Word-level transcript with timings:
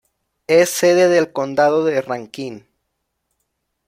Es 0.47 0.71
sede 0.71 1.09
del 1.09 1.31
condado 1.31 1.85
de 1.85 2.01
Rankin. 2.01 2.65